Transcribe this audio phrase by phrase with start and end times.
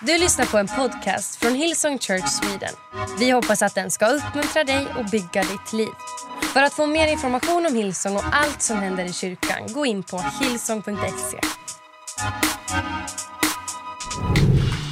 [0.00, 2.74] Du lyssnar på en podcast från Hillsong Church Sweden.
[3.18, 5.88] Vi hoppas att den ska uppmuntra dig och bygga ditt liv.
[6.52, 10.02] För att få mer information om Hillsong och allt som händer i kyrkan, gå in
[10.02, 11.40] på hillsong.se.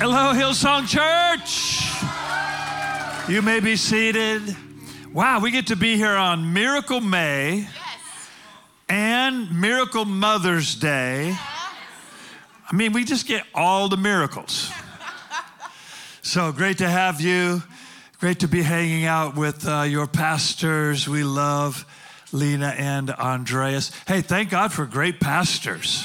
[0.01, 1.83] Hello, Hillsong Church.
[3.29, 4.57] You may be seated.
[5.13, 7.69] Wow, we get to be here on Miracle May
[8.89, 11.37] and Miracle Mother's Day.
[12.73, 14.73] I mean, we just get all the miracles.
[16.27, 17.63] So great to have you.
[18.19, 21.07] Great to be hanging out with uh, your pastors.
[21.07, 21.85] We love
[22.33, 23.93] Lena and Andreas.
[24.09, 26.03] Hey, thank God for great pastors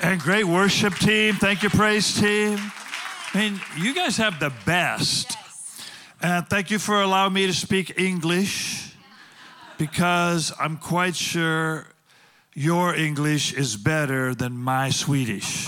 [0.00, 1.34] and great worship team.
[1.34, 2.60] Thank you, praise team.
[3.34, 5.36] I mean, you guys have the best.
[6.22, 8.94] And thank you for allowing me to speak English
[9.78, 11.88] because I'm quite sure
[12.54, 15.66] your English is better than my Swedish.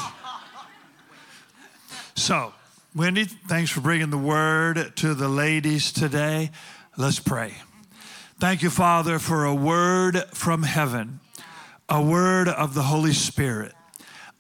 [2.15, 2.53] So,
[2.97, 6.51] Wendy, thanks for bringing the word to the ladies today.
[6.97, 7.53] Let's pray.
[8.41, 11.21] Thank you, Father, for a word from heaven,
[11.91, 13.75] a word of the Holy Spirit,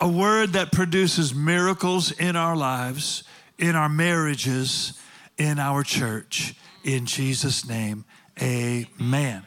[0.01, 3.25] a word that produces miracles in our lives,
[3.59, 4.99] in our marriages,
[5.37, 6.55] in our church.
[6.83, 8.07] In Jesus' name,
[8.41, 9.43] amen.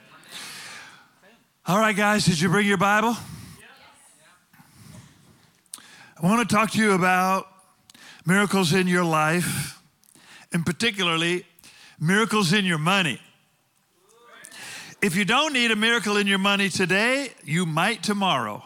[1.65, 3.17] All right, guys, did you bring your Bible?
[6.21, 7.47] I want to talk to you about
[8.30, 9.81] miracles in your life,
[10.53, 11.44] and particularly
[11.99, 13.19] miracles in your money.
[15.02, 18.61] If you don't need a miracle in your money today, you might tomorrow,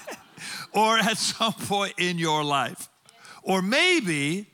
[0.74, 2.90] or at some point in your life.
[3.42, 4.46] Or maybe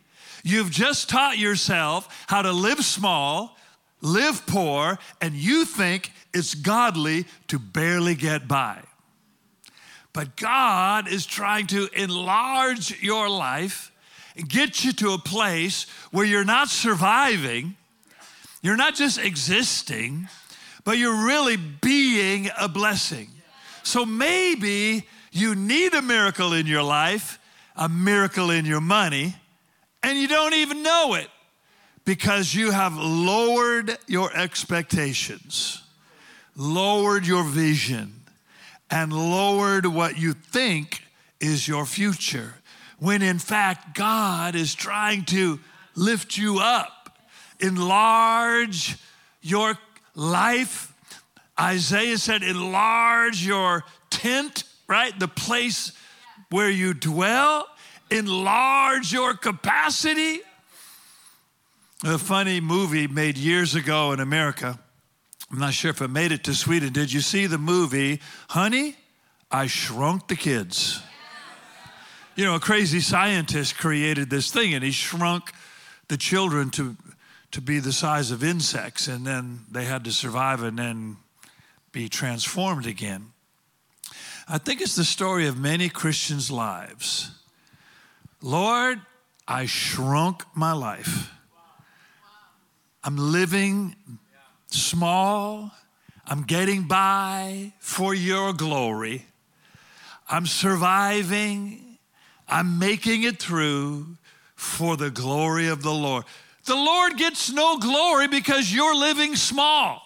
[0.44, 3.56] you've just taught yourself how to live small,
[4.02, 8.78] live poor, and you think it's godly to barely get by.
[10.12, 13.90] But God is trying to enlarge your life
[14.46, 17.76] get you to a place where you're not surviving,
[18.62, 20.28] you're not just existing,
[20.84, 23.28] but you're really being a blessing.
[23.82, 27.38] So maybe you need a miracle in your life,
[27.76, 29.34] a miracle in your money,
[30.02, 31.28] and you don't even know it
[32.04, 35.82] because you have lowered your expectations,
[36.56, 38.14] lowered your vision,
[38.90, 41.02] and lowered what you think
[41.40, 42.54] is your future
[42.98, 45.60] when in fact God is trying to
[45.94, 47.18] lift you up,
[47.60, 48.96] enlarge
[49.40, 49.78] your
[50.14, 50.92] life.
[51.58, 55.18] Isaiah said, enlarge your tent, right?
[55.18, 55.92] The place
[56.50, 57.66] where you dwell,
[58.10, 60.40] enlarge your capacity.
[62.04, 64.78] A funny movie made years ago in America.
[65.50, 66.92] I'm not sure if it made it to Sweden.
[66.92, 68.20] Did you see the movie,
[68.50, 68.96] Honey?
[69.50, 71.02] I Shrunk the Kids.
[72.38, 75.50] You know, a crazy scientist created this thing and he shrunk
[76.06, 76.96] the children to,
[77.50, 81.16] to be the size of insects, and then they had to survive and then
[81.90, 83.32] be transformed again.
[84.48, 87.32] I think it's the story of many Christians' lives.
[88.40, 89.00] Lord,
[89.48, 91.32] I shrunk my life.
[93.02, 93.96] I'm living
[94.68, 95.72] small.
[96.24, 99.26] I'm getting by for your glory.
[100.30, 101.87] I'm surviving.
[102.48, 104.16] I'm making it through
[104.56, 106.24] for the glory of the Lord.
[106.64, 110.02] The Lord gets no glory because you're living small.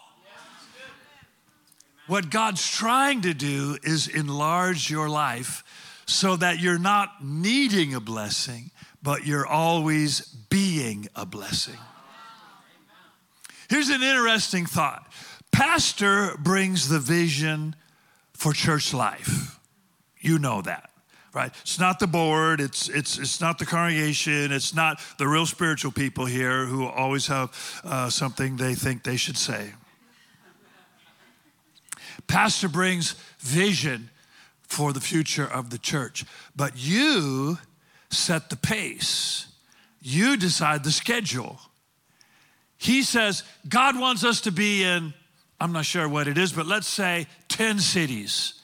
[2.06, 5.64] What God's trying to do is enlarge your life
[6.06, 8.70] so that you're not needing a blessing,
[9.02, 11.78] but you're always being a blessing.
[13.70, 15.10] Here's an interesting thought
[15.52, 17.74] Pastor brings the vision
[18.34, 19.58] for church life.
[20.20, 20.91] You know that
[21.34, 21.52] right?
[21.62, 25.92] It's not the board, it's, it's, it's not the congregation, it's not the real spiritual
[25.92, 29.72] people here who always have uh, something they think they should say.
[32.26, 34.10] Pastor brings vision
[34.62, 37.58] for the future of the church, but you
[38.10, 39.46] set the pace,
[40.00, 41.60] you decide the schedule.
[42.76, 45.14] He says, God wants us to be in,
[45.60, 48.54] I'm not sure what it is, but let's say 10 cities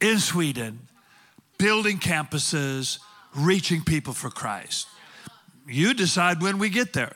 [0.00, 0.88] in Sweden
[1.60, 2.98] building campuses,
[3.36, 4.88] reaching people for Christ.
[5.68, 7.14] You decide when we get there.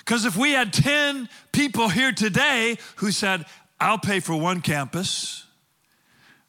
[0.00, 3.46] Because if we had 10 people here today who said,
[3.80, 5.46] I'll pay for one campus,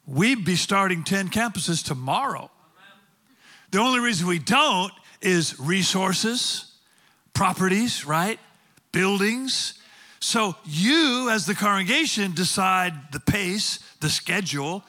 [0.06, 2.50] we'd be starting 10 campuses tomorrow.
[3.70, 4.92] The only reason we don't
[5.22, 6.72] is resources,
[7.32, 8.38] properties, right?
[8.92, 9.80] Buildings.
[10.20, 14.84] So you, as the congregation, decide the pace, the schedule,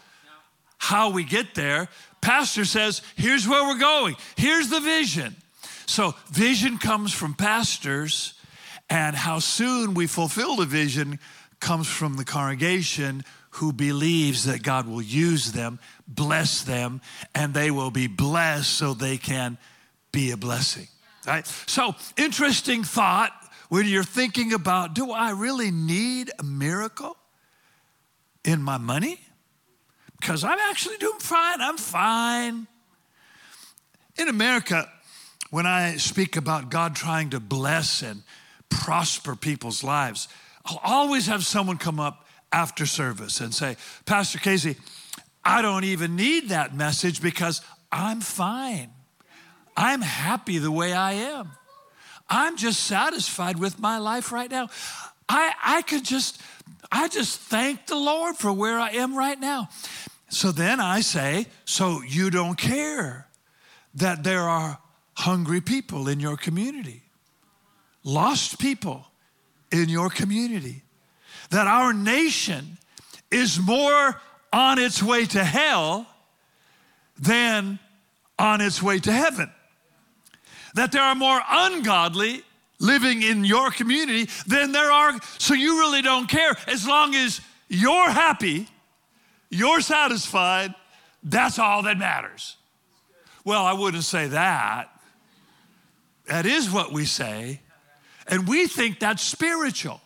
[0.80, 1.88] how we get there,
[2.22, 5.36] pastor says, here's where we're going, here's the vision.
[5.86, 8.34] So, vision comes from pastors,
[8.90, 11.20] and how soon we fulfill the vision
[11.60, 17.02] comes from the congregation who believes that God will use them, bless them,
[17.36, 19.58] and they will be blessed so they can
[20.12, 20.88] be a blessing.
[21.28, 21.46] Right?
[21.68, 23.32] So, interesting thought
[23.70, 27.18] when you're thinking about do I really need a miracle
[28.44, 29.20] in my money?
[30.20, 31.62] Because I'm actually doing fine.
[31.62, 32.68] I'm fine.
[34.18, 34.90] In America,
[35.50, 38.24] when I speak about God trying to bless and
[38.70, 40.28] prosper people's lives,
[40.66, 44.76] I'll always have someone come up after service and say, Pastor Casey,
[45.44, 47.62] I don't even need that message because
[47.92, 48.92] I'm fine.
[49.78, 51.52] I'm happy the way I am.
[52.30, 54.70] I'm just satisfied with my life right now.
[55.28, 56.42] I, I could just,
[56.92, 59.70] I just thank the Lord for where I am right now.
[60.30, 63.28] So then I say, so you don't care
[63.96, 64.80] that there are
[65.16, 67.04] hungry people in your community,
[68.04, 69.06] lost people
[69.72, 70.84] in your community,
[71.50, 72.78] that our nation
[73.32, 74.22] is more
[74.54, 76.08] on its way to hell
[77.18, 77.80] than
[78.38, 79.52] on its way to heaven
[80.76, 82.44] that there are more ungodly
[82.80, 85.20] living in your community than there are.
[85.38, 86.56] So you really don't care.
[86.68, 88.68] As long as you're happy,
[89.50, 90.74] you're satisfied,
[91.24, 92.56] that's all that matters.
[93.44, 94.90] Well, I wouldn't say that.
[96.28, 97.62] That is what we say.
[98.28, 100.02] And we think that's spiritual.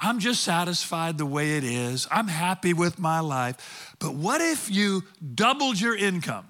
[0.00, 2.06] I'm just satisfied the way it is.
[2.10, 3.94] I'm happy with my life.
[3.98, 5.02] But what if you
[5.34, 6.46] doubled your income,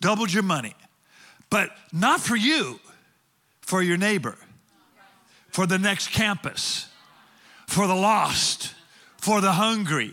[0.00, 0.74] doubled your money,
[1.50, 2.78] but not for you,
[3.60, 4.36] for your neighbor,
[5.48, 6.88] for the next campus,
[7.66, 8.74] for the lost,
[9.16, 10.12] for the hungry,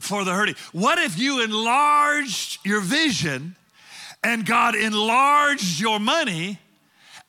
[0.00, 0.56] for the hurting.
[0.72, 3.56] What if you enlarged your vision
[4.22, 6.58] and God enlarged your money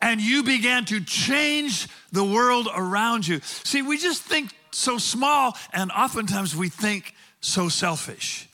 [0.02, 3.40] and you began to change the world around you?
[3.42, 8.48] See, we just think so small and oftentimes we think so selfish.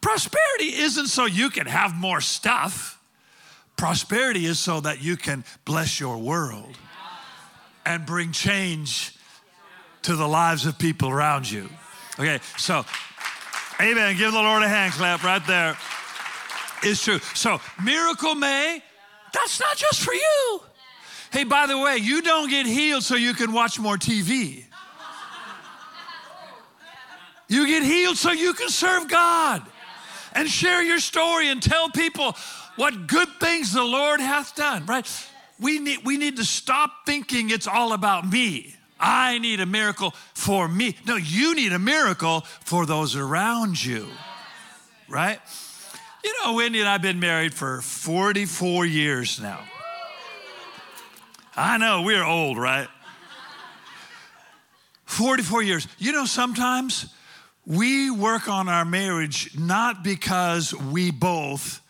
[0.00, 3.02] Prosperity isn't so you can have more stuff.
[3.76, 6.76] Prosperity is so that you can bless your world
[7.84, 9.16] and bring change
[10.02, 11.68] to the lives of people around you.
[12.18, 12.84] Okay, so,
[13.80, 14.16] amen.
[14.16, 15.76] Give the Lord a hand clap right there.
[16.82, 17.18] It's true.
[17.34, 18.82] So, Miracle May,
[19.32, 20.60] that's not just for you.
[21.32, 24.64] Hey, by the way, you don't get healed so you can watch more TV.
[27.48, 29.62] You get healed so you can serve God
[30.34, 32.36] and share your story and tell people
[32.76, 35.06] what good things the Lord hath done, right?
[35.58, 38.74] We need, we need to stop thinking it's all about me.
[39.00, 40.96] I need a miracle for me.
[41.06, 44.06] No, you need a miracle for those around you,
[45.08, 45.40] right?
[46.22, 49.60] You know, Wendy and I have been married for 44 years now.
[51.56, 52.88] I know, we're old, right?
[55.06, 55.88] 44 years.
[55.98, 57.12] You know, sometimes
[57.66, 61.80] we work on our marriage not because we both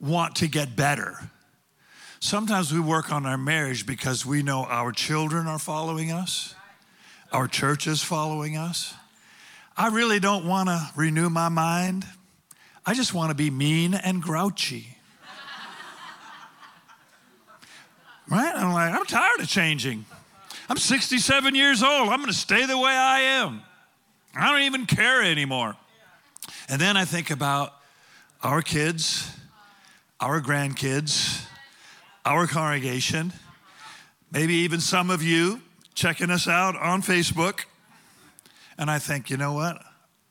[0.00, 1.30] want to get better.
[2.24, 6.54] Sometimes we work on our marriage because we know our children are following us,
[7.30, 8.94] our church is following us.
[9.76, 12.06] I really don't want to renew my mind.
[12.86, 14.96] I just want to be mean and grouchy.
[18.30, 18.54] right?
[18.56, 20.06] I'm like, I'm tired of changing.
[20.70, 22.08] I'm 67 years old.
[22.08, 23.60] I'm going to stay the way I am.
[24.34, 25.76] I don't even care anymore.
[26.70, 27.74] And then I think about
[28.42, 29.30] our kids
[30.20, 31.44] our grandkids,
[32.24, 33.32] our congregation,
[34.30, 35.60] maybe even some of you
[35.94, 37.60] checking us out on Facebook.
[38.78, 39.82] And I think, you know what?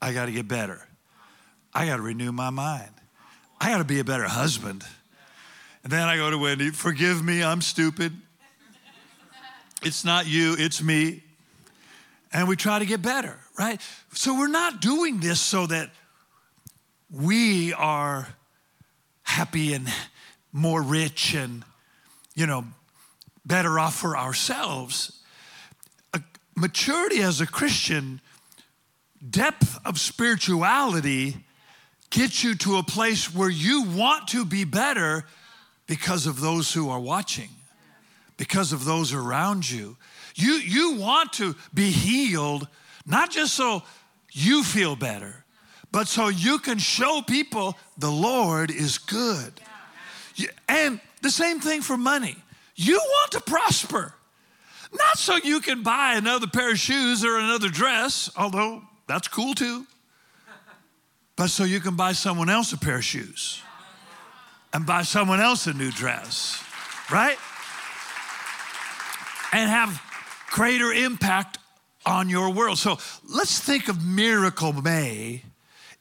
[0.02, 0.88] I got to get better.
[1.74, 2.92] I got to renew my mind.
[3.60, 4.84] I got to be a better husband.
[5.84, 8.14] And then I go to Wendy, forgive me, I'm stupid.
[9.82, 11.24] It's not you, it's me.
[12.32, 13.82] And we try to get better, right?
[14.14, 15.92] So we're not doing this so that
[17.12, 18.28] we are
[19.24, 19.88] happy and
[20.52, 21.64] more rich and,
[22.36, 22.66] you know,
[23.46, 25.20] better off for ourselves.
[26.14, 26.22] A
[26.56, 28.22] maturity as a Christian,
[29.30, 31.38] depth of spirituality
[32.10, 35.26] gets you to a place where you want to be better
[35.88, 37.50] because of those who are watching,
[38.38, 39.98] because of those around you.
[40.36, 42.68] You, you want to be healed,
[43.06, 43.84] not just so
[44.32, 45.44] you feel better,
[45.92, 49.60] but so you can show people the Lord is good.
[50.68, 52.36] And the same thing for money.
[52.76, 54.14] You want to prosper,
[54.94, 59.54] not so you can buy another pair of shoes or another dress, although that's cool
[59.56, 59.88] too.
[61.36, 63.62] but so you can buy someone else a pair of shoes
[64.74, 66.64] and buy someone else a new dress,
[67.12, 67.38] right?
[69.52, 70.02] And have
[70.52, 71.58] greater impact
[72.06, 72.78] on your world.
[72.78, 72.98] So
[73.30, 75.44] let's think of Miracle May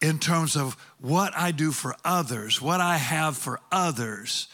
[0.00, 4.48] in terms of what I do for others, what I have for others,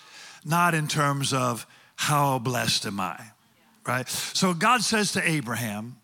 [0.45, 1.66] not in terms of
[1.97, 3.18] how blessed am I,
[3.87, 4.09] right?
[4.09, 5.97] So God says to Abraham,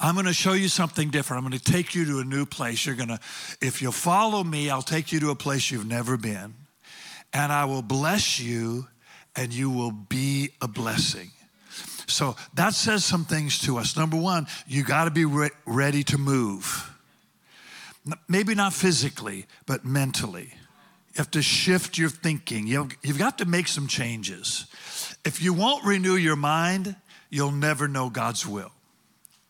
[0.00, 1.44] I'm going to show you something different.
[1.44, 2.84] I'm going to take you to a new place.
[2.86, 3.20] You're going to,
[3.60, 6.54] if you'll follow me, I'll take you to a place you've never been,
[7.32, 8.88] and I will bless you,
[9.36, 11.30] and you will be a blessing.
[12.08, 13.96] So that says some things to us.
[13.96, 16.90] Number one, you got to be re- ready to move.
[18.28, 20.54] Maybe not physically, but mentally.
[21.12, 22.66] You have to shift your thinking.
[22.66, 24.66] You've, got to make some changes.
[25.24, 26.94] If you won't renew your mind,
[27.30, 28.70] you'll never know God's will,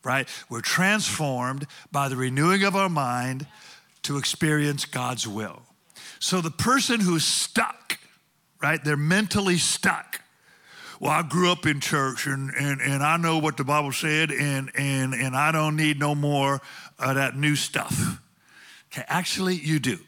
[0.02, 0.26] right?
[0.48, 3.46] We're transformed by the renewing of our mind
[4.04, 5.62] to experience God's will.
[6.18, 7.98] So the person who's stuck,
[8.62, 10.22] right, they're mentally stuck.
[10.98, 14.30] Well, I grew up in church and, and, and I know what the Bible said,
[14.30, 16.60] and, and, and I don't need no more
[16.98, 18.18] of that new stuff.
[18.92, 19.98] Okay, actually, you do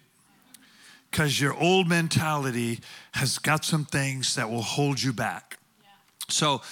[1.13, 2.81] because your old mentality
[3.13, 5.59] has got some things that will hold you back.
[5.83, 5.89] Yeah.
[6.29, 6.63] So,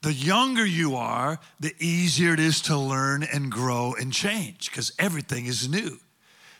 [0.00, 4.90] the younger you are, the easier it is to learn and grow and change because
[4.98, 5.98] everything is new.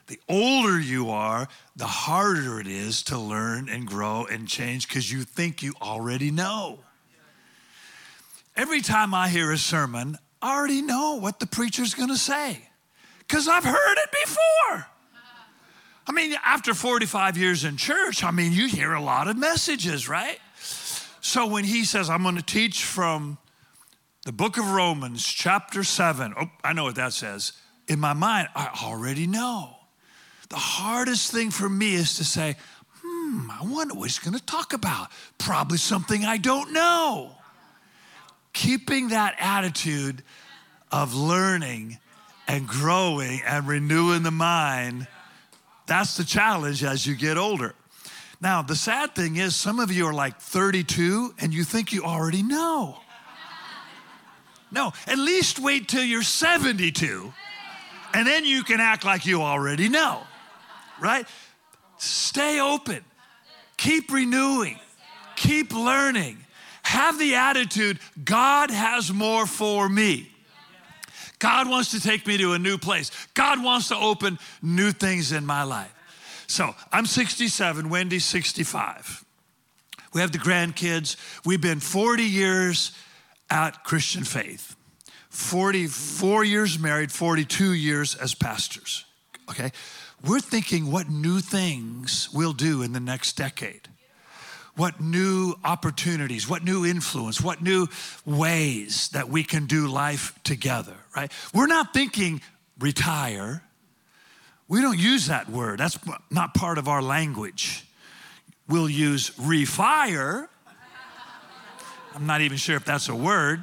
[0.06, 5.10] The older you are, the harder it is to learn and grow and change because
[5.10, 6.80] you think you already know.
[8.54, 12.68] Every time I hear a sermon, I already know what the preacher's gonna say
[13.18, 14.86] because I've heard it before.
[16.06, 20.08] I mean, after 45 years in church, I mean, you hear a lot of messages,
[20.08, 20.38] right?
[21.20, 23.38] So when he says, I'm going to teach from
[24.24, 27.52] the book of Romans, chapter 7, oh, I know what that says.
[27.86, 29.76] In my mind, I already know.
[30.48, 32.56] The hardest thing for me is to say,
[33.02, 35.08] hmm, I wonder what he's going to talk about.
[35.38, 37.36] Probably something I don't know.
[38.52, 40.22] Keeping that attitude
[40.90, 41.98] of learning
[42.48, 45.06] and growing and renewing the mind
[45.92, 47.74] that's the challenge as you get older.
[48.40, 52.02] Now, the sad thing is, some of you are like 32 and you think you
[52.02, 52.96] already know.
[54.70, 57.30] No, at least wait till you're 72
[58.14, 60.22] and then you can act like you already know,
[60.98, 61.26] right?
[61.98, 63.04] Stay open,
[63.76, 64.78] keep renewing,
[65.36, 66.38] keep learning.
[66.84, 70.31] Have the attitude God has more for me.
[71.42, 73.10] God wants to take me to a new place.
[73.34, 75.92] God wants to open new things in my life.
[76.46, 79.24] So I'm 67, Wendy's 65.
[80.14, 81.16] We have the grandkids.
[81.44, 82.92] We've been 40 years
[83.50, 84.76] at Christian Faith,
[85.30, 89.04] 44 years married, 42 years as pastors.
[89.50, 89.72] Okay?
[90.24, 93.88] We're thinking what new things we'll do in the next decade
[94.74, 97.86] what new opportunities, what new influence, what new
[98.24, 101.30] ways that we can do life together, right?
[101.54, 102.40] We're not thinking
[102.78, 103.62] retire.
[104.68, 105.98] We don't use that word, that's
[106.30, 107.86] not part of our language.
[108.68, 110.48] We'll use refire.
[112.14, 113.60] I'm not even sure if that's a word,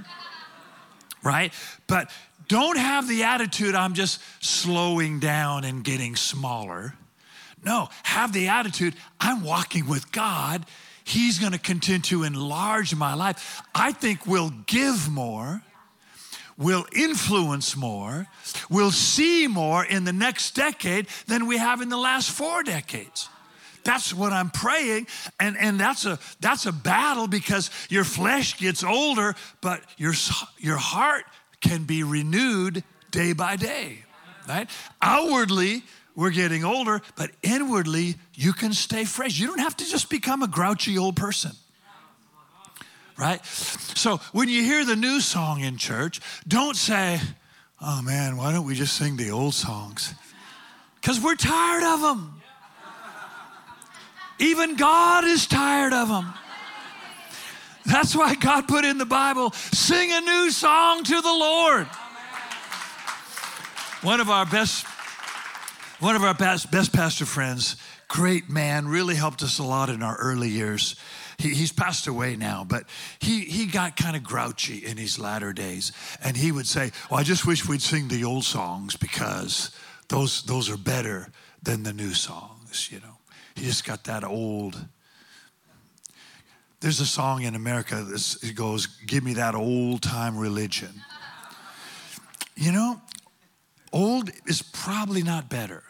[1.24, 1.54] right?
[1.88, 2.12] But
[2.48, 6.96] don't have the attitude I'm just slowing down and getting smaller.
[7.64, 10.66] No, have the attitude I'm walking with God
[11.10, 13.64] He's going to continue to enlarge my life.
[13.74, 15.64] I think we'll give more,
[16.60, 18.28] we'll influence more,
[18.70, 23.28] we'll see more in the next decade than we have in the last four decades.
[23.84, 25.08] That's what I'm praying.
[25.40, 30.14] And, and that's, a, that's a battle because your flesh gets older, but your,
[30.60, 31.24] your heart
[31.62, 34.04] can be renewed day by day,
[34.48, 34.70] right?
[35.02, 35.84] Outwardly,
[36.16, 39.40] we're getting older, but inwardly, you can stay fresh.
[39.40, 41.52] You don't have to just become a grouchy old person.
[43.20, 43.46] Right?
[43.46, 47.20] So when you hear the new song in church, don't say,
[47.82, 50.14] oh man, why don't we just sing the old songs?
[51.02, 52.42] Because we're tired of them.
[54.40, 56.34] Even God is tired of them.
[57.86, 61.88] That's why God put in the Bible, sing a new song to the Lord.
[64.02, 64.86] One of our best
[66.00, 67.76] one of our best, best pastor friends,
[68.08, 70.96] great man, really helped us a lot in our early years.
[71.40, 72.84] He, he's passed away now, but
[73.20, 75.94] he, he got kind of grouchy in his latter days.
[76.22, 79.72] And he would say, Well, I just wish we'd sing the old songs because
[80.10, 81.30] those, those are better
[81.64, 83.18] than the new songs, you know.
[83.56, 84.86] He just got that old.
[86.82, 91.02] There's a song in America that goes, Give me that old time religion.
[92.58, 93.02] You know,
[93.94, 95.84] old is probably not better.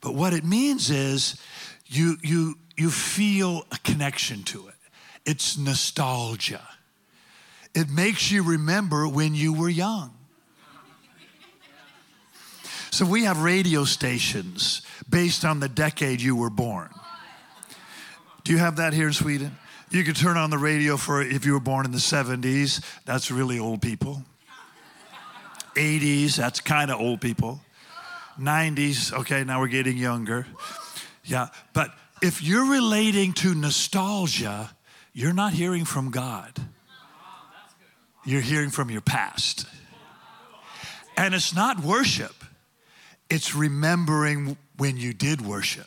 [0.00, 1.40] But what it means is
[1.86, 4.74] you, you, you feel a connection to it.
[5.30, 6.66] It's nostalgia.
[7.72, 10.12] It makes you remember when you were young.
[12.90, 16.88] So we have radio stations based on the decade you were born.
[18.42, 19.56] Do you have that here in Sweden?
[19.92, 23.30] You could turn on the radio for if you were born in the 70s, that's
[23.30, 24.24] really old people.
[25.76, 27.60] 80s, that's kind of old people.
[28.36, 30.44] 90s, okay, now we're getting younger.
[31.24, 34.70] Yeah, but if you're relating to nostalgia,
[35.12, 36.58] you're not hearing from God.
[38.24, 39.66] You're hearing from your past.
[41.16, 42.34] And it's not worship,
[43.28, 45.86] it's remembering when you did worship.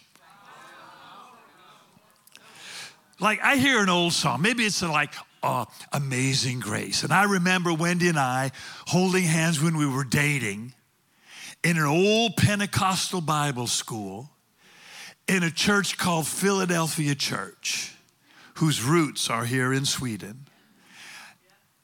[3.20, 7.04] Like I hear an old song, maybe it's like uh, Amazing Grace.
[7.04, 8.52] And I remember Wendy and I
[8.88, 10.74] holding hands when we were dating
[11.64, 14.30] in an old Pentecostal Bible school
[15.28, 17.93] in a church called Philadelphia Church,
[18.56, 20.48] whose roots are here in Sweden.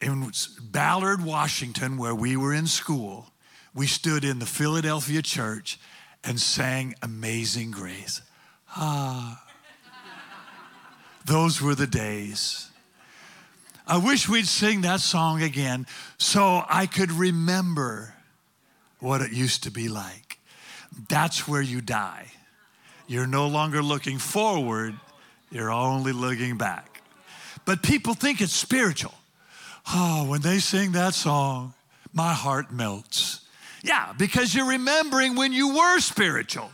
[0.02, 3.32] In Ballard, Washington, where we were in school,
[3.74, 5.80] we stood in the Philadelphia church
[6.24, 8.22] and sang Amazing Grace.
[8.76, 9.44] Ah,
[11.26, 12.70] those were the days.
[13.86, 18.14] I wish we'd sing that song again so I could remember
[19.00, 20.40] what it used to be like.
[21.08, 22.28] That's where you die.
[23.08, 24.96] You're no longer looking forward,
[25.52, 27.02] you're only looking back.
[27.66, 29.14] But people think it's spiritual.
[29.92, 31.74] Oh, when they sing that song,
[32.14, 33.46] my heart melts.
[33.84, 36.70] Yeah, because you're remembering when you were spiritual.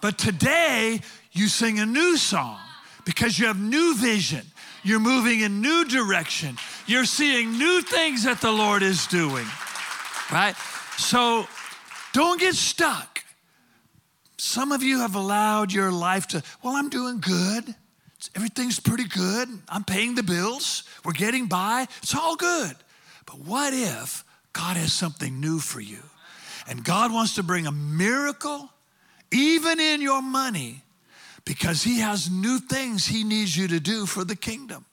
[0.00, 1.00] But today,
[1.32, 2.58] you sing a new song
[3.04, 4.42] because you have new vision.
[4.82, 6.56] You're moving in new direction.
[6.86, 9.46] You're seeing new things that the Lord is doing,
[10.32, 10.54] right?
[10.96, 11.46] So
[12.12, 13.09] don't get stuck.
[14.40, 17.74] Some of you have allowed your life to, well, I'm doing good.
[18.34, 19.48] Everything's pretty good.
[19.68, 20.84] I'm paying the bills.
[21.04, 21.86] We're getting by.
[22.02, 22.74] It's all good.
[23.26, 25.98] But what if God has something new for you?
[26.66, 28.70] And God wants to bring a miracle,
[29.30, 30.84] even in your money,
[31.44, 34.86] because He has new things He needs you to do for the kingdom.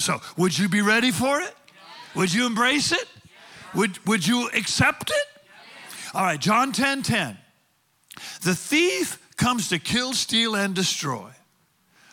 [0.00, 1.54] So, would you be ready for it?
[2.16, 3.08] Would you embrace it?
[3.76, 5.42] Would, would you accept it?
[6.14, 7.38] All right, John 10 10.
[8.42, 11.30] The thief comes to kill, steal, and destroy.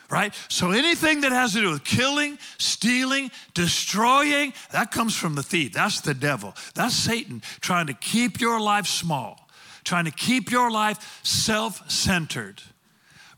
[0.09, 0.33] Right?
[0.47, 5.73] So anything that has to do with killing, stealing, destroying, that comes from the thief.
[5.73, 6.55] That's the devil.
[6.73, 9.47] That's Satan trying to keep your life small,
[9.83, 12.63] trying to keep your life self centered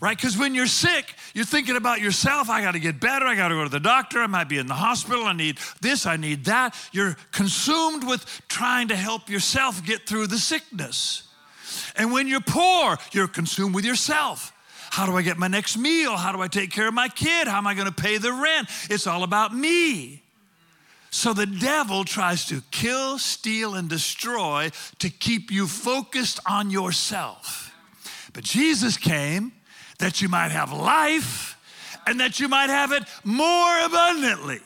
[0.02, 0.18] right?
[0.18, 2.50] Because when you're sick, you're thinking about yourself.
[2.50, 3.26] I got to get better.
[3.26, 4.20] I got to go to the doctor.
[4.20, 5.24] I might be in the hospital.
[5.24, 6.06] I need this.
[6.06, 6.76] I need that.
[6.92, 11.28] You're consumed with trying to help yourself get through the sickness.
[11.96, 14.54] And when you're poor, you're consumed with yourself.
[14.92, 16.18] How do I get my next meal?
[16.18, 17.48] How do I take care of my kid?
[17.48, 18.68] How am I going to pay the rent?
[18.90, 20.22] It's all about me.
[21.12, 27.74] So the devil tries to kill, steal, and destroy to keep you focused on yourself.
[28.34, 29.52] But Jesus came
[30.00, 31.58] that you might have life
[32.08, 34.60] and that you might have it more abundantly.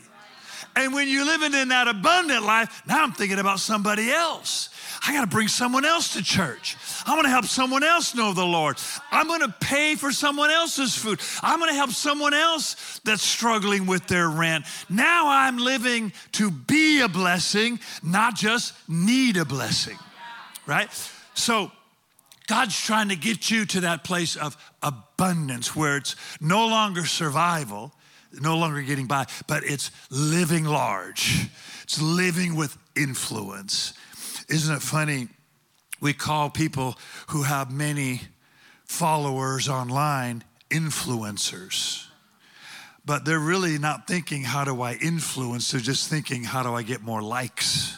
[0.76, 4.70] And when you're living in that abundant life, now I'm thinking about somebody else.
[5.06, 6.78] I got to bring someone else to church.
[7.06, 8.78] I want to help someone else know the Lord.
[9.12, 11.20] I'm going to pay for someone else's food.
[11.42, 14.66] I'm going to help someone else that's struggling with their rent.
[14.90, 19.98] Now I'm living to be a blessing, not just need a blessing.
[20.68, 20.90] Right?
[21.34, 21.72] So
[22.48, 27.92] God's trying to get you to that place of abundance where it's no longer survival,
[28.32, 31.50] no longer getting by, but it's living large.
[31.84, 33.94] It's living with influence.
[34.50, 35.28] Isn't it funny?
[36.02, 36.96] We call people
[37.28, 38.22] who have many
[38.86, 42.08] followers online influencers.
[43.06, 45.72] But they're really not thinking, how do I influence?
[45.72, 47.98] They're just thinking, how do I get more likes?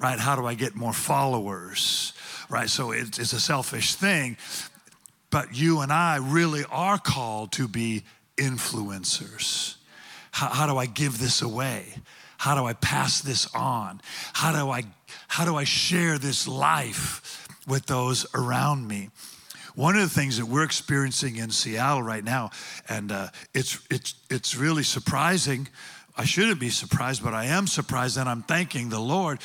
[0.00, 0.18] Right?
[0.18, 2.12] How do I get more followers?
[2.48, 2.68] right?
[2.68, 4.36] So it's, it's a selfish thing.
[5.30, 8.04] But you and I really are called to be
[8.36, 9.76] influencers.
[10.30, 11.94] How, how do I give this away?
[12.38, 14.00] How do I pass this on?
[14.34, 14.84] How do I
[15.28, 19.10] how do I share this life with those around me?
[19.74, 22.50] One of the things that we're experiencing in Seattle right now,
[22.88, 25.68] and uh, it's it's it's really surprising.
[26.16, 29.40] I shouldn't be surprised, but I am surprised, and I'm thanking the Lord.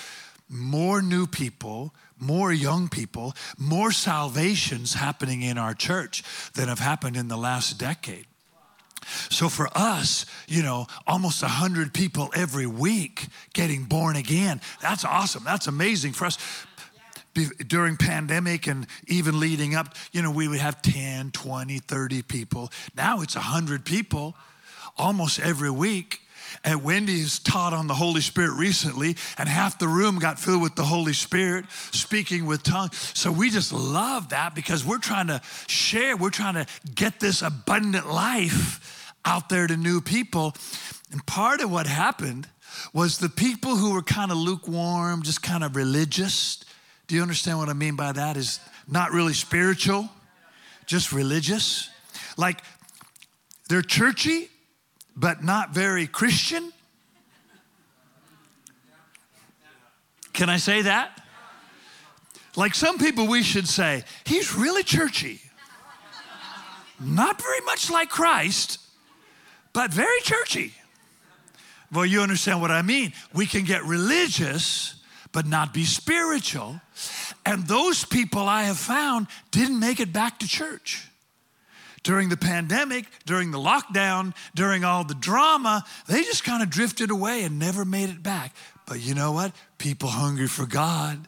[0.50, 7.18] More new people more young people, more salvations happening in our church than have happened
[7.18, 8.28] in the last decade.
[9.30, 14.62] So for us, you know, almost 100 people every week getting born again.
[14.82, 15.44] That's awesome.
[15.44, 16.38] That's amazing for us.
[17.68, 22.72] during pandemic and even leading up, you know, we would have 10, 20, 30 people.
[22.96, 24.36] Now it's 100 people
[24.98, 26.22] almost every week.
[26.64, 30.76] And Wendy's taught on the Holy Spirit recently, and half the room got filled with
[30.76, 33.12] the Holy Spirit, speaking with tongues.
[33.14, 37.42] So we just love that because we're trying to share, we're trying to get this
[37.42, 40.56] abundant life out there to new people.
[41.12, 42.48] And part of what happened
[42.94, 46.64] was the people who were kind of lukewarm, just kind of religious.
[47.08, 48.38] Do you understand what I mean by that?
[48.38, 50.10] Is not really spiritual,
[50.86, 51.90] just religious.
[52.38, 52.62] Like
[53.70, 54.50] they're churchy,
[55.22, 56.74] but not very Christian.
[60.34, 61.22] Can I say that?
[62.56, 65.40] Like some people, we should say, he's really churchy.
[67.00, 68.80] Not very much like Christ,
[69.74, 70.74] but very churchy.
[71.92, 73.14] Well, you understand what I mean.
[73.32, 74.96] We can get religious,
[75.32, 76.82] but not be spiritual.
[77.46, 81.11] And those people I have found didn't make it back to church.
[82.04, 87.12] During the pandemic, during the lockdown, during all the drama, they just kind of drifted
[87.12, 88.56] away and never made it back.
[88.88, 89.54] But you know what?
[89.78, 91.20] People hungry for God,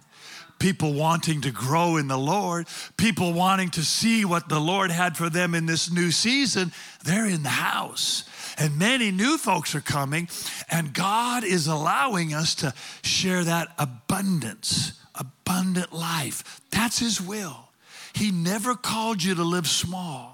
[0.57, 5.15] people wanting to grow in the Lord, people wanting to see what the Lord had
[5.15, 6.71] for them in this new season,
[7.03, 8.23] they're in the house.
[8.57, 10.27] And many new folks are coming,
[10.69, 16.62] and God is allowing us to share that abundance, abundant life.
[16.71, 17.69] That's His will.
[18.13, 20.33] He never called you to live small,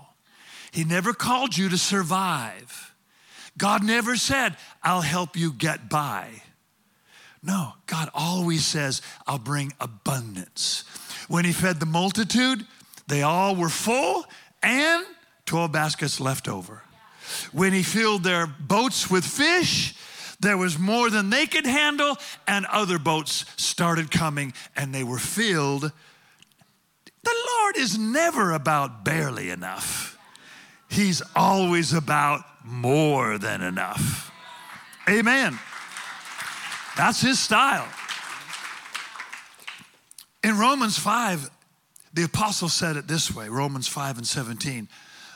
[0.72, 2.94] He never called you to survive.
[3.58, 6.30] God never said, I'll help you get by.
[7.42, 10.84] No, God always says, I'll bring abundance.
[11.28, 12.66] When He fed the multitude,
[13.08, 14.26] they all were full
[14.62, 15.06] and
[15.46, 16.84] 12 baskets left over.
[17.52, 19.96] When he filled their boats with fish,
[20.40, 25.20] there was more than they could handle, and other boats started coming and they were
[25.20, 25.92] filled.
[27.24, 30.09] The Lord is never about barely enough,
[30.90, 34.32] He's always about more than enough.
[35.08, 35.58] Amen.
[36.98, 37.88] That's His style.
[40.44, 41.50] In Romans 5,
[42.14, 44.90] the apostle said it this way Romans 5 and 17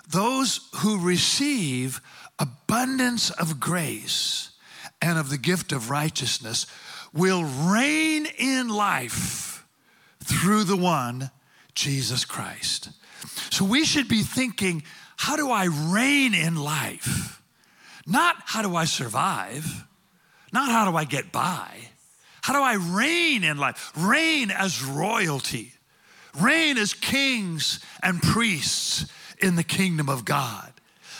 [0.10, 2.02] those who receive
[2.40, 4.52] abundance of grace
[5.02, 6.66] and of the gift of righteousness
[7.14, 9.66] will reign in life
[10.24, 11.30] through the one,
[11.76, 12.90] Jesus Christ.
[13.50, 14.84] So we should be thinking,
[15.24, 17.42] how do I reign in life?
[18.06, 19.88] Not how do I survive?
[20.52, 21.78] Not how do I get by?
[22.42, 23.94] How do I reign in life?
[23.96, 25.72] Reign as royalty,
[26.42, 29.10] reign as kings and priests
[29.42, 30.74] in the kingdom of God.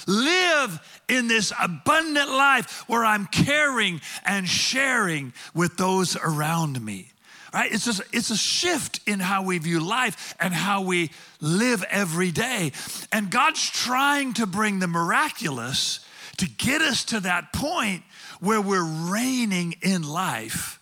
[0.06, 7.13] Live in this abundant life where I'm caring and sharing with those around me.
[7.54, 7.72] Right?
[7.72, 12.32] It's just, it's a shift in how we view life and how we live every
[12.32, 12.72] day.
[13.12, 16.00] And God's trying to bring the miraculous
[16.38, 18.04] to get us to that point
[18.40, 20.80] where we're reigning in life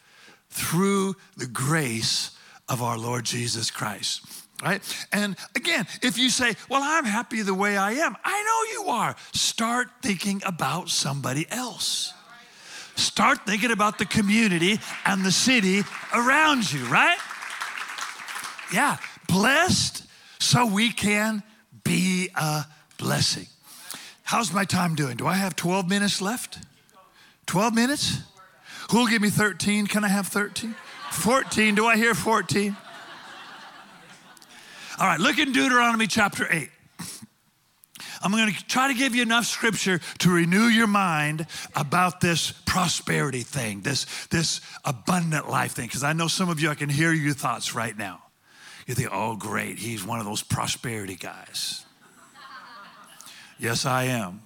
[0.50, 2.32] through the grace
[2.70, 4.26] of our Lord Jesus Christ
[4.62, 5.08] right?
[5.12, 8.90] And again, if you say, Well, I'm happy the way I am, I know you
[8.92, 9.16] are.
[9.34, 12.14] Start thinking about somebody else.
[12.96, 17.18] Start thinking about the community and the city around you, right?
[18.74, 20.04] Yeah, blessed
[20.40, 21.44] so we can
[21.84, 22.66] be a
[22.98, 23.48] blessing.
[24.24, 25.18] How's my time doing?
[25.18, 26.60] Do I have 12 minutes left?
[27.48, 28.20] 12 minutes?
[28.92, 29.88] Who'll give me 13?
[29.88, 30.76] Can I have 13?
[31.12, 31.76] 14.
[31.76, 32.76] Do I hear 14?
[35.00, 36.70] All right, look in Deuteronomy chapter 8.
[38.24, 42.52] I'm going to try to give you enough scripture to renew your mind about this
[42.52, 46.90] prosperity thing, this, this abundant life thing, because I know some of you, I can
[46.90, 48.22] hear your thoughts right now.
[48.86, 51.86] You think, oh, great, he's one of those prosperity guys.
[53.60, 54.42] yes, I am.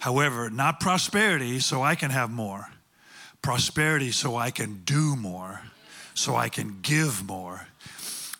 [0.00, 2.68] However, not prosperity so I can have more,
[3.42, 5.60] prosperity so I can do more,
[6.14, 7.66] so I can give more,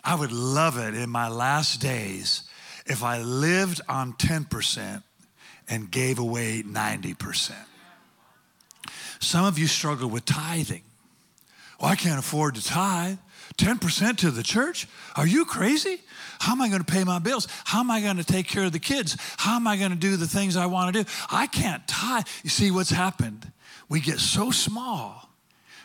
[0.02, 2.49] I would love it in my last days
[2.86, 5.02] if I lived on 10%
[5.68, 7.52] and gave away 90%.
[9.20, 10.82] Some of you struggle with tithing.
[11.80, 13.18] Well, I can't afford to tithe.
[13.56, 14.86] 10% to the church?
[15.16, 16.00] Are you crazy?
[16.38, 17.46] How am I going to pay my bills?
[17.64, 19.16] How am I going to take care of the kids?
[19.36, 21.10] How am I going to do the things I want to do?
[21.30, 22.26] I can't tithe.
[22.42, 23.50] You see what's happened?
[23.88, 25.28] We get so small.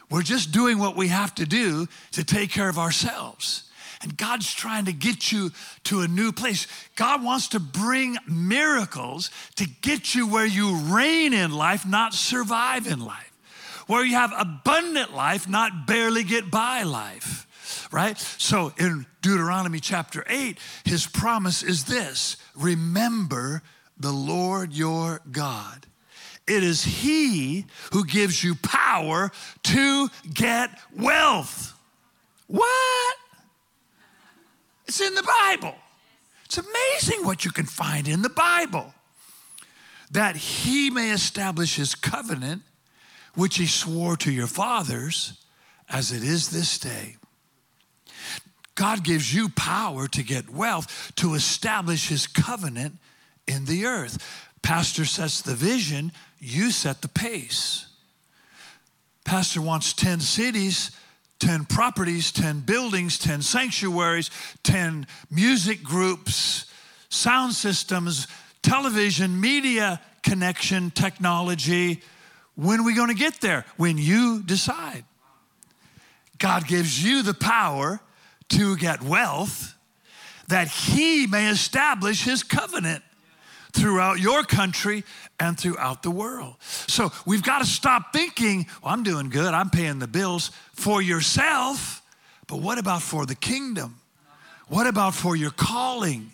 [0.10, 3.70] We're just doing what we have to do to take care of ourselves.
[4.06, 5.52] And God's trying to get you
[5.86, 6.68] to a new place.
[6.96, 12.88] God wants to bring miracles to get you where you reign in life, not survive
[12.88, 13.34] in life.
[13.88, 18.18] where you have abundant life, not barely get by life, right?
[18.18, 23.62] So in Deuteronomy chapter 8, his promise is this remember
[23.98, 25.86] the Lord your God.
[26.48, 29.32] It is he who gives you power
[29.64, 31.74] to get wealth.
[32.48, 33.16] What?
[34.88, 35.76] It's in the Bible.
[36.46, 38.94] It's amazing what you can find in the Bible.
[40.12, 42.62] That he may establish his covenant,
[43.34, 45.34] which he swore to your fathers,
[45.90, 47.18] as it is this day.
[48.76, 52.98] God gives you power to get wealth, to establish his covenant
[53.48, 54.52] in the earth.
[54.62, 57.88] Pastor sets the vision, you set the pace.
[59.24, 60.92] Pastor wants 10 cities
[61.40, 64.32] 10 properties, 10 buildings, 10 sanctuaries,
[64.64, 66.66] 10 music groups,
[67.10, 68.28] sound systems,
[68.62, 72.02] television, media connection, technology.
[72.56, 73.66] When are we going to get there?
[73.78, 75.04] When you decide.
[76.38, 78.02] God gives you the power
[78.50, 79.76] to get wealth
[80.48, 83.04] that He may establish His covenant
[83.76, 85.04] throughout your country
[85.40, 86.56] and throughout the world.
[86.62, 91.02] So we've got to stop thinking, well, I'm doing good, I'm paying the bills for
[91.02, 92.02] yourself,
[92.48, 94.00] but what about for the kingdom?
[94.68, 96.32] What about for your calling?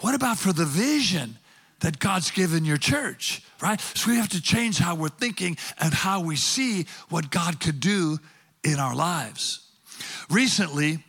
[0.00, 1.38] What about for the vision
[1.80, 3.80] that God's given your church, right?
[3.80, 7.80] So we have to change how we're thinking and how we see what God could
[7.80, 8.18] do
[8.64, 9.60] in our lives.
[10.30, 11.04] Recently,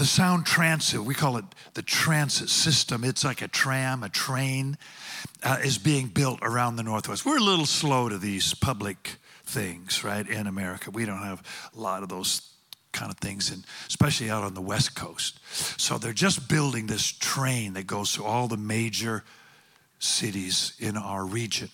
[0.00, 3.04] the sound transit, we call it the transit system.
[3.04, 4.78] It's like a tram, a train,
[5.42, 7.26] uh, is being built around the Northwest.
[7.26, 10.90] We're a little slow to these public things, right, in America.
[10.90, 11.42] We don't have
[11.76, 12.50] a lot of those
[12.92, 15.38] kind of things, and especially out on the West Coast.
[15.78, 19.22] So they're just building this train that goes to all the major
[19.98, 21.68] cities in our region.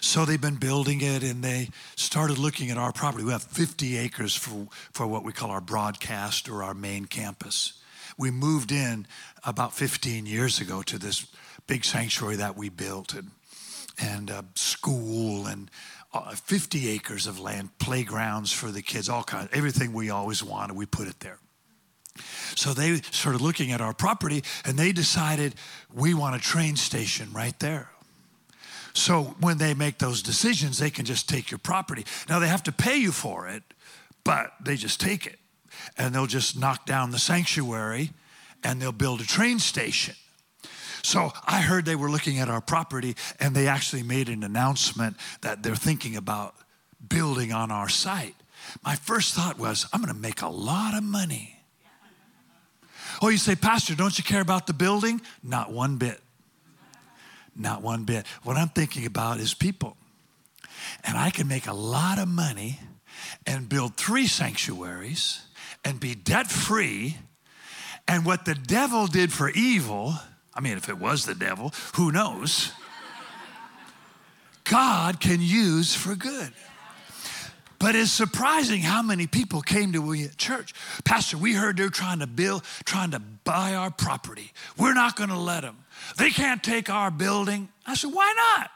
[0.00, 3.24] So they've been building it and they started looking at our property.
[3.24, 7.74] We have 50 acres for, for what we call our broadcast or our main campus.
[8.18, 9.06] We moved in
[9.44, 11.26] about 15 years ago to this
[11.66, 13.30] big sanctuary that we built and,
[13.98, 15.70] and a school and
[16.14, 20.76] uh, 50 acres of land, playgrounds for the kids, all kinds, everything we always wanted,
[20.76, 21.38] we put it there.
[22.54, 25.54] So they started looking at our property and they decided
[25.92, 27.90] we want a train station right there.
[28.96, 32.06] So when they make those decisions, they can just take your property.
[32.30, 33.62] Now they have to pay you for it,
[34.24, 35.38] but they just take it.
[35.98, 38.10] And they'll just knock down the sanctuary
[38.64, 40.14] and they'll build a train station.
[41.02, 45.18] So I heard they were looking at our property and they actually made an announcement
[45.42, 46.54] that they're thinking about
[47.06, 48.34] building on our site.
[48.82, 51.60] My first thought was, I'm going to make a lot of money.
[53.20, 55.20] Oh, you say, Pastor, don't you care about the building?
[55.42, 56.18] Not one bit.
[57.56, 58.26] Not one bit.
[58.42, 59.96] What I'm thinking about is people.
[61.04, 62.80] And I can make a lot of money
[63.46, 65.42] and build three sanctuaries
[65.84, 67.16] and be debt free.
[68.06, 70.14] And what the devil did for evil,
[70.54, 72.72] I mean, if it was the devil, who knows?
[74.64, 76.52] God can use for good.
[77.78, 80.72] But it's surprising how many people came to a church.
[81.04, 84.52] Pastor, we heard they're trying to build, trying to buy our property.
[84.78, 85.76] We're not going to let them.
[86.16, 87.68] They can't take our building.
[87.86, 88.70] I said, why not?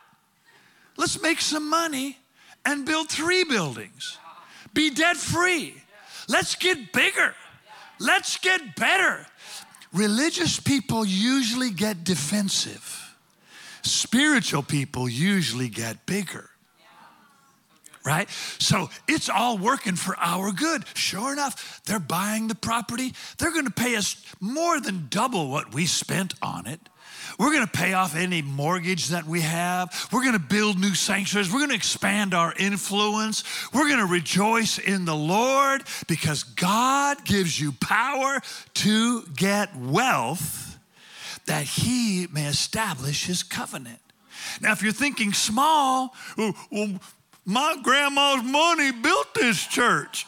[0.96, 2.18] Let's make some money
[2.66, 4.18] and build three buildings.
[4.74, 5.74] Be debt free.
[6.28, 7.34] Let's get bigger.
[7.98, 9.26] Let's get better.
[9.92, 13.16] Religious people usually get defensive.
[13.82, 16.49] Spiritual people usually get bigger
[18.04, 18.28] right?
[18.58, 20.84] So it's all working for our good.
[20.94, 23.14] Sure enough, they're buying the property.
[23.38, 26.80] They're going to pay us more than double what we spent on it.
[27.38, 30.08] We're going to pay off any mortgage that we have.
[30.12, 31.50] We're going to build new sanctuaries.
[31.50, 33.44] We're going to expand our influence.
[33.72, 38.40] We're going to rejoice in the Lord because God gives you power
[38.74, 40.78] to get wealth
[41.46, 44.00] that He may establish His covenant.
[44.60, 46.54] Now, if you're thinking small, well,
[47.50, 50.26] my grandma's money built this church.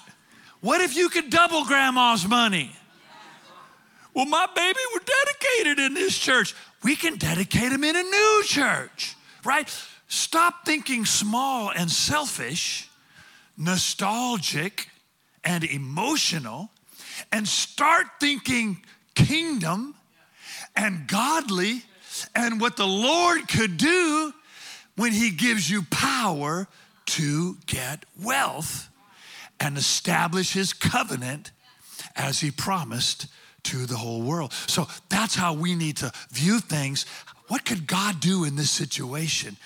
[0.60, 2.70] What if you could double grandma's money?
[4.14, 6.54] Well, my baby was dedicated in this church.
[6.82, 9.68] We can dedicate him in a new church, right?
[10.08, 12.90] Stop thinking small and selfish,
[13.56, 14.88] nostalgic
[15.44, 16.70] and emotional,
[17.30, 18.82] and start thinking
[19.14, 19.94] kingdom
[20.76, 21.82] and godly
[22.34, 24.34] and what the Lord could do
[24.96, 26.68] when He gives you power
[27.12, 28.88] to get wealth
[29.60, 31.52] and establish his covenant
[32.16, 33.26] as he promised
[33.64, 34.52] to the whole world.
[34.66, 37.04] So that's how we need to view things.
[37.48, 39.58] What could God do in this situation?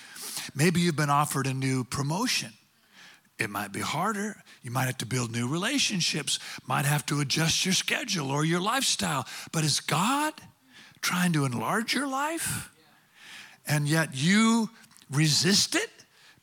[0.57, 2.53] Maybe you've been offered a new promotion.
[3.39, 4.43] It might be harder.
[4.65, 8.61] You might have to build new relationships, might have to adjust your schedule or your
[8.61, 9.25] lifestyle.
[9.53, 10.35] But is God
[11.01, 12.71] trying to enlarge your life?
[13.69, 14.71] And yet you
[15.11, 15.91] resist it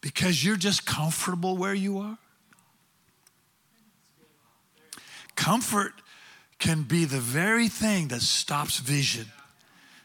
[0.03, 2.17] because you're just comfortable where you are?
[5.33, 5.93] Comfort
[6.59, 9.25] can be the very thing that stops vision,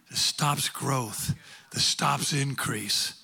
[0.08, 1.34] that stops growth,
[1.72, 3.20] that stops increase.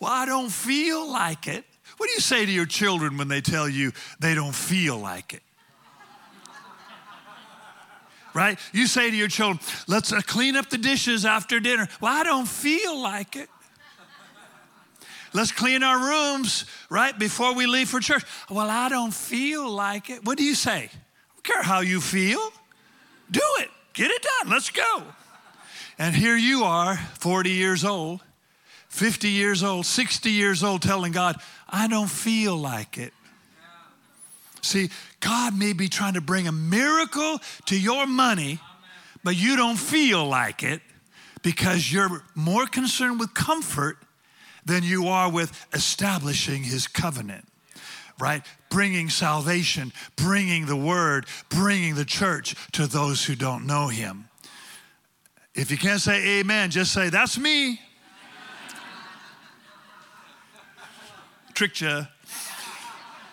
[0.00, 1.64] Well, I don't feel like it.
[1.98, 5.34] What do you say to your children when they tell you they don't feel like
[5.34, 5.42] it?
[8.34, 8.58] Right?
[8.72, 11.88] You say to your children, let's uh, clean up the dishes after dinner.
[12.00, 13.48] Well, I don't feel like it.
[15.32, 18.24] Let's clean our rooms right before we leave for church.
[18.50, 20.24] Well, I don't feel like it.
[20.24, 20.90] What do you say?
[20.90, 22.40] I don't care how you feel.
[23.30, 23.68] Do it.
[23.92, 24.50] Get it done.
[24.50, 25.02] Let's go.
[25.98, 28.20] And here you are, 40 years old,
[28.88, 31.36] 50 years old, 60 years old, telling God,
[31.68, 33.12] I don't feel like it.
[34.62, 38.60] See, God may be trying to bring a miracle to your money,
[39.24, 40.80] but you don't feel like it
[41.42, 43.98] because you're more concerned with comfort
[44.68, 47.44] than you are with establishing his covenant
[48.20, 48.42] right?
[48.70, 54.28] Bringing salvation, bringing the word, bringing the church to those who don't know him.
[55.54, 57.80] If you can't say amen, just say, That's me.
[61.54, 62.06] Tricked you.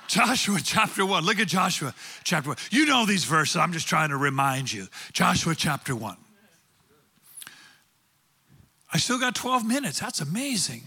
[0.07, 1.23] Joshua chapter 1.
[1.23, 1.93] Look at Joshua
[2.23, 2.57] chapter 1.
[2.71, 3.57] You know these verses.
[3.57, 4.87] I'm just trying to remind you.
[5.13, 6.17] Joshua chapter 1.
[8.93, 9.99] I still got 12 minutes.
[9.99, 10.83] That's amazing.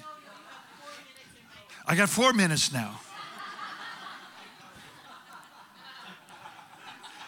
[1.88, 3.00] I got four minutes now.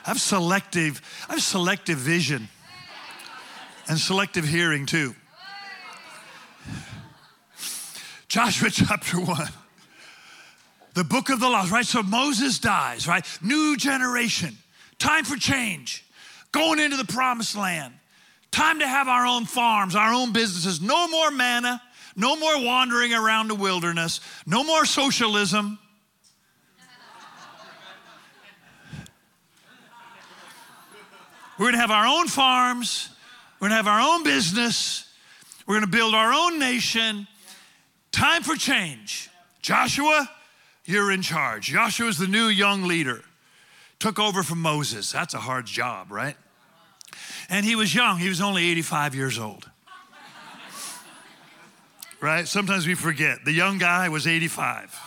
[0.04, 2.48] I have selective, I have selective vision
[3.88, 5.14] and selective hearing too.
[8.28, 9.48] Joshua chapter 1.
[10.92, 11.86] The book of the laws, right?
[11.86, 13.24] So Moses dies, right?
[13.40, 14.58] New generation,
[14.98, 16.04] time for change,
[16.52, 17.94] going into the promised land,
[18.50, 21.80] time to have our own farms, our own businesses, no more manna,
[22.16, 25.78] no more wandering around the wilderness, no more socialism.
[31.58, 33.10] We're going to have our own farms.
[33.60, 35.06] We're going to have our own business.
[35.66, 37.26] We're going to build our own nation.
[38.12, 39.28] Time for change.
[39.60, 40.30] Joshua,
[40.86, 41.66] you're in charge.
[41.66, 43.22] Joshua's the new young leader.
[43.98, 45.12] Took over from Moses.
[45.12, 46.36] That's a hard job, right?
[47.50, 49.68] And he was young, he was only 85 years old.
[52.20, 52.46] Right?
[52.46, 53.44] Sometimes we forget.
[53.44, 54.98] The young guy was 85.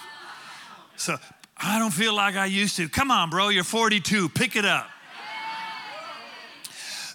[0.96, 1.18] So
[1.58, 2.90] I don't feel like I used to.
[2.90, 4.30] Come on, bro, you're 42.
[4.30, 4.88] Pick it up.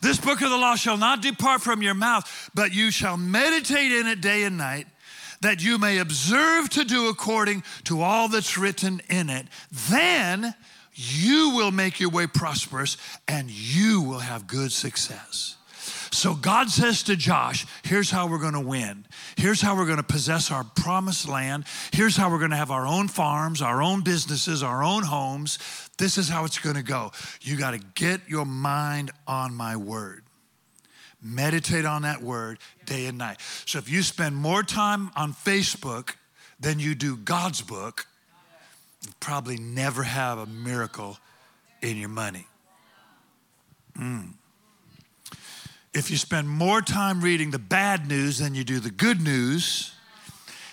[0.01, 3.91] This book of the law shall not depart from your mouth, but you shall meditate
[3.91, 4.87] in it day and night,
[5.41, 9.47] that you may observe to do according to all that's written in it.
[9.91, 10.55] Then
[10.95, 15.58] you will make your way prosperous and you will have good success.
[16.11, 19.07] So God says to Josh, here's how we're going to win.
[19.37, 21.65] Here's how we're going to possess our promised land.
[21.93, 25.59] Here's how we're going to have our own farms, our own businesses, our own homes.
[25.99, 27.13] This is how it's going to go.
[27.43, 30.25] You got to get your mind on my word.
[31.23, 33.39] Meditate on that word day and night.
[33.67, 36.15] So if you spend more time on Facebook
[36.61, 38.07] than you do God's book,
[39.05, 41.19] you probably never have a miracle
[41.83, 42.47] in your money.
[43.99, 44.35] Mm.
[45.99, 49.93] If you spend more time reading the bad news than you do the good news,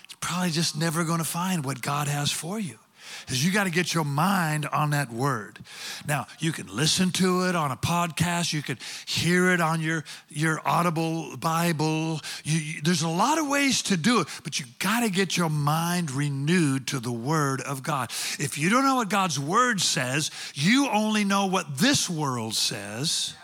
[0.04, 2.78] it's probably just never going to find what God has for you
[3.22, 5.58] Because you got to get your mind on that word.
[6.06, 10.04] Now, you can listen to it on a podcast, you can hear it on your,
[10.28, 12.20] your audible Bible.
[12.44, 15.36] You, you, there's a lot of ways to do it, but you got to get
[15.36, 18.10] your mind renewed to the word of God.
[18.38, 23.34] If you don't know what God's word says, you only know what this world says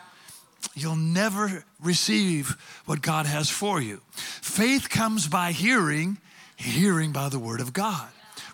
[0.75, 4.01] you'll never receive what God has for you.
[4.13, 6.19] Faith comes by hearing,
[6.57, 8.09] hearing by the word of God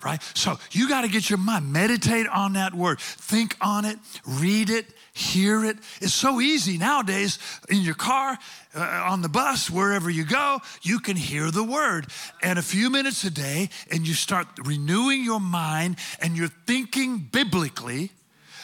[0.05, 0.23] right?
[0.35, 4.71] So you got to get your mind, meditate on that word, think on it, read
[4.71, 5.77] it, hear it.
[6.00, 7.38] It's so easy nowadays
[7.69, 8.38] in your car,
[8.75, 12.06] uh, on the bus, wherever you go, you can hear the word.
[12.42, 17.19] And a few minutes a day, and you start renewing your mind and you're thinking
[17.19, 18.13] biblically,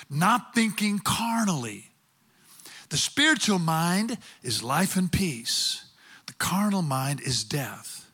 [0.08, 1.90] not thinking carnally.
[2.94, 5.84] The spiritual mind is life and peace.
[6.26, 8.08] The carnal mind is death.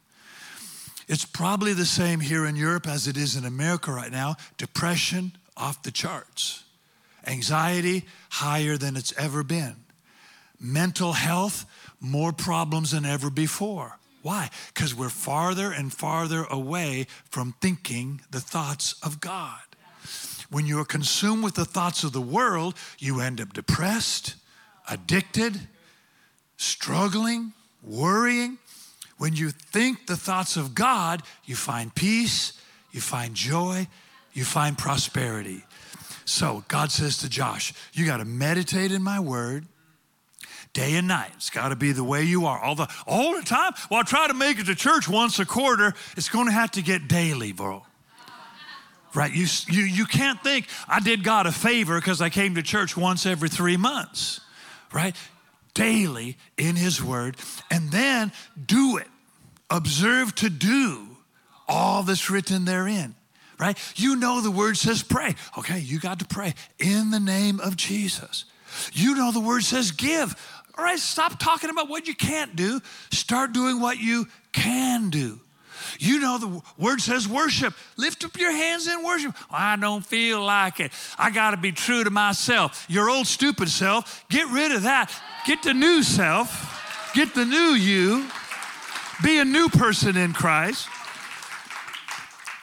[1.07, 4.37] It's probably the same here in Europe as it is in America right now.
[4.57, 6.65] Depression off the charts,
[7.27, 9.77] anxiety higher than it's ever been,
[10.59, 11.67] mental health
[12.01, 13.99] more problems than ever before.
[14.23, 14.49] Why?
[14.73, 19.61] Because we're farther and farther away from thinking the thoughts of God.
[20.49, 24.37] When you are consumed with the thoughts of the world, you end up depressed,
[24.91, 25.59] addicted,
[26.57, 28.59] struggling, worrying.
[29.19, 32.55] When you think the thoughts of God, you find peace,
[32.91, 33.87] you find joy,
[34.33, 35.65] you find prosperity.
[36.25, 39.67] So God says to Josh, You got to meditate in my word
[40.73, 41.33] day and night.
[41.35, 43.73] It's got to be the way you are all the all the time.
[43.91, 45.95] Well, I try to make it to church once a quarter.
[46.17, 47.85] It's going to have to get daily, bro.
[49.13, 49.35] Right?
[49.35, 52.97] You you you can't think I did God a favor because I came to church
[52.97, 54.41] once every three months.
[54.93, 55.15] Right?
[55.75, 57.37] Daily in His Word,
[57.71, 58.33] and then
[58.67, 59.09] do it.
[59.71, 61.07] Observe to do
[61.69, 63.15] all that's written therein
[63.61, 63.79] right?
[63.95, 65.35] You know the word says pray.
[65.59, 68.47] Okay, you got to pray in the name of Jesus.
[68.93, 70.35] You know the word says give.
[70.77, 72.81] All right, stop talking about what you can't do.
[73.13, 75.41] Start doing what you can do.
[75.99, 77.75] You know the word says worship.
[77.97, 79.35] Lift up your hands in worship.
[79.51, 80.93] I don't feel like it.
[81.19, 82.87] I got to be true to myself.
[82.89, 85.13] Your old stupid self, get rid of that.
[85.47, 87.13] Get the new self.
[87.15, 88.29] Get the new you.
[89.23, 90.89] Be a new person in Christ.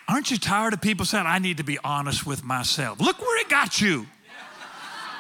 [0.08, 3.00] Aren't you tired of people saying, I need to be honest with myself?
[3.02, 4.08] Look where it got you.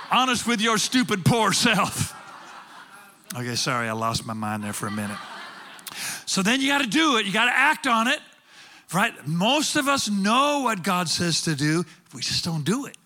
[0.09, 2.13] honest with your stupid, poor self.
[3.35, 5.17] Okay, sorry, I lost my mind there for a minute.
[6.27, 8.19] So then you got to do it, you got to act on it,
[8.93, 9.13] right?
[9.25, 12.97] Most of us know what God says to do, we just don't do it,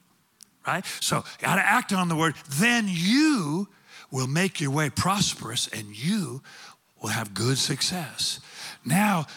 [0.65, 0.83] right?
[0.99, 2.33] So you got to act on the word.
[2.49, 3.67] Then you
[4.09, 6.41] will make your way prosperous and you
[6.99, 8.39] will have good success.
[8.83, 9.27] Now,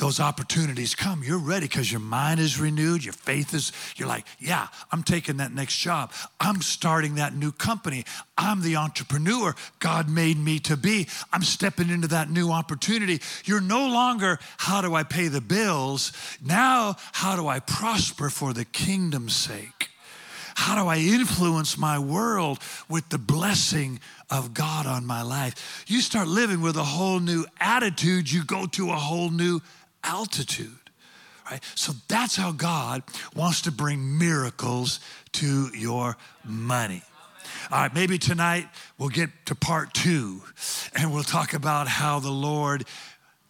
[0.00, 4.26] those opportunities come, you're ready because your mind is renewed, your faith is, you're like,
[4.38, 6.12] yeah, I'm taking that next job.
[6.40, 8.04] I'm starting that new company.
[8.36, 11.06] I'm the entrepreneur God made me to be.
[11.32, 13.20] I'm stepping into that new opportunity.
[13.44, 16.12] You're no longer, how do I pay the bills?
[16.44, 19.90] Now, how do I prosper for the kingdom's sake?
[20.54, 25.84] How do I influence my world with the blessing of God on my life?
[25.86, 29.60] You start living with a whole new attitude, you go to a whole new
[30.04, 30.78] altitude.
[31.50, 31.62] Right?
[31.74, 33.02] So that's how God
[33.34, 35.00] wants to bring miracles
[35.32, 37.02] to your money.
[37.72, 40.42] All right, maybe tonight we'll get to part two
[40.94, 42.84] and we'll talk about how the Lord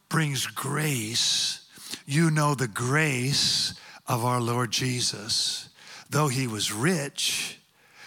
[0.08, 1.66] brings grace.
[2.06, 3.74] You know the grace
[4.06, 5.68] of our Lord Jesus.
[6.08, 7.58] Though he was rich,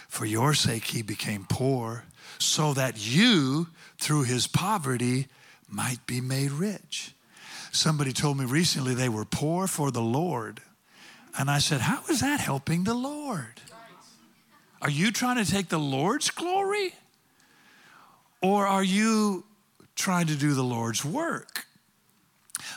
[0.10, 2.04] for your sake he became poor,
[2.38, 3.68] so that you,
[4.00, 5.28] through his poverty,
[5.70, 7.14] might be made rich.
[7.74, 10.62] Somebody told me recently they were poor for the Lord.
[11.38, 13.60] And I said, How is that helping the Lord?
[14.80, 16.94] Are you trying to take the Lord's glory?
[18.44, 19.44] Or are you
[19.96, 21.66] trying to do the Lord's work?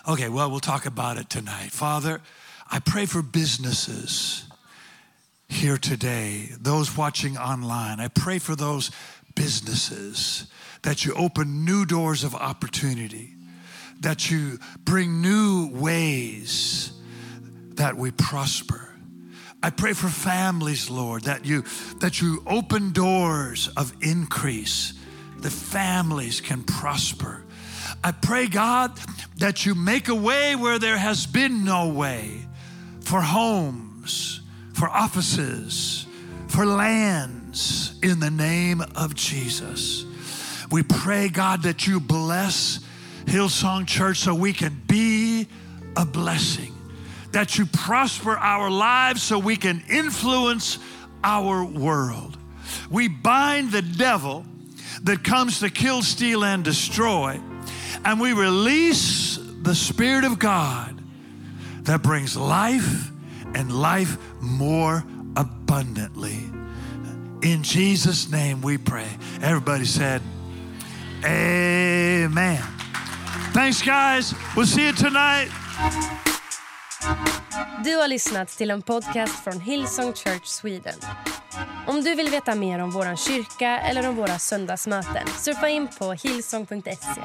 [0.08, 1.72] Okay, well, we'll talk about it tonight.
[1.72, 2.22] Father,
[2.70, 4.46] I pray for businesses
[5.46, 8.00] here today, those watching online.
[8.00, 8.90] I pray for those
[9.34, 10.46] businesses
[10.82, 13.35] that you open new doors of opportunity
[14.06, 16.92] that you bring new ways
[17.74, 18.88] that we prosper.
[19.64, 21.64] I pray for families, Lord, that you
[21.98, 24.92] that you open doors of increase.
[25.38, 27.42] The families can prosper.
[28.04, 28.96] I pray, God,
[29.38, 32.46] that you make a way where there has been no way
[33.00, 34.40] for homes,
[34.72, 36.06] for offices,
[36.46, 40.06] for lands in the name of Jesus.
[40.70, 42.85] We pray, God, that you bless
[43.26, 45.46] Hillsong Church so we can be
[45.96, 46.72] a blessing.
[47.32, 50.78] That you prosper our lives so we can influence
[51.22, 52.38] our world.
[52.90, 54.44] We bind the devil
[55.02, 57.40] that comes to kill, steal, and destroy,
[58.04, 61.02] and we release the Spirit of God
[61.82, 63.10] that brings life
[63.54, 65.04] and life more
[65.36, 66.38] abundantly.
[67.42, 69.08] In Jesus' name we pray.
[69.40, 70.22] Everybody said,
[71.24, 72.62] Amen.
[73.56, 74.34] Thanks guys.
[74.54, 75.50] We'll see you tonight.
[77.84, 80.94] Du har lyssnat till en podcast från Hillsong Church Sweden.
[81.86, 86.12] Om du vill veta mer om vår kyrka eller om våra söndagsmöten surfa in på
[86.12, 87.22] hillsong.se.